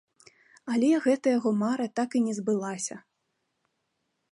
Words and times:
Але 0.75 0.89
гэта 1.03 1.25
яго 1.37 1.51
мара 1.63 1.87
так 2.01 2.09
і 2.19 2.23
не 2.29 2.33
збылася. 2.39 2.95